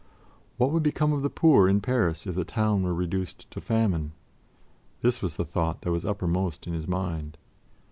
What 0.57 0.71
would 0.71 0.81
become 0.81 1.13
of 1.13 1.21
the 1.21 1.29
poor 1.29 1.67
in 1.69 1.79
Paris 1.79 2.25
if 2.25 2.33
the 2.33 2.43
town 2.43 2.81
were 2.81 2.91
reduced 2.91 3.51
to 3.51 3.61
famine? 3.61 4.13
This 5.03 5.21
was 5.21 5.35
the 5.35 5.45
thought 5.45 5.81
that 5.83 5.91
was 5.91 6.05
uppermost 6.05 6.65
in 6.65 6.73
his 6.73 6.87
mind. 6.87 7.37